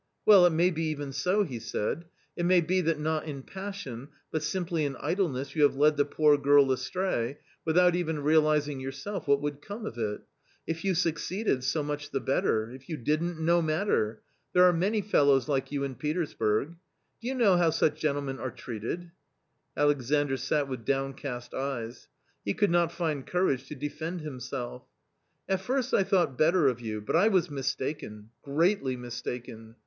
"Well, 0.25 0.47
it 0.47 0.49
may 0.49 0.71
be 0.71 0.85
even 0.85 1.11
so!" 1.13 1.43
he 1.43 1.59
said;" 1.59 2.05
it 2.35 2.41
may 2.43 2.59
be 2.59 2.81
that 2.81 2.99
not 2.99 3.25
in 3.27 3.43
passion 3.43 4.07
but 4.31 4.41
simply 4.41 4.83
in 4.83 4.95
idleness 4.95 5.55
you 5.55 5.61
have 5.61 5.75
led 5.75 5.95
the 5.95 6.05
poor 6.05 6.39
girl 6.39 6.71
astray, 6.71 7.37
without 7.65 7.93
even 7.95 8.21
realising 8.23 8.79
yourself 8.79 9.27
what 9.27 9.39
would 9.43 9.61
come 9.61 9.85
of 9.85 9.99
it; 9.99 10.21
if 10.65 10.83
you 10.83 10.95
succeeded, 10.95 11.63
so 11.63 11.83
much 11.83 12.09
the 12.09 12.19
better— 12.19 12.67
if 12.71 12.89
you 12.89 12.97
didn't, 12.97 13.39
no 13.39 13.61
matter! 13.61 14.23
There 14.53 14.63
are 14.63 14.73
many 14.73 15.01
fellows 15.01 15.47
like 15.47 15.71
you 15.71 15.83
in 15.83 15.93
Petersburg. 15.93 16.77
Do 17.21 17.27
you 17.27 17.35
know 17.35 17.57
how 17.57 17.69
such 17.69 17.99
gentlemen 18.01 18.39
are 18.39 18.49
treated?" 18.49 19.11
Alexandr 19.77 20.37
sat 20.37 20.67
with 20.67 20.83
downcast 20.83 21.53
eyes. 21.53 22.07
He 22.43 22.55
could 22.55 22.71
not 22.71 22.91
find 22.91 23.23
courage 23.23 23.67
to 23.67 23.75
defend 23.75 24.21
himself." 24.21 24.81
At 25.47 25.61
first 25.61 25.93
I 25.93 26.01
thought 26.03 26.39
better 26.39 26.67
of 26.69 26.81
you, 26.81 27.01
but 27.01 27.15
I 27.15 27.27
was 27.27 27.51
mistaken, 27.51 28.31
greatly 28.41 28.97
mistaken 28.97 29.75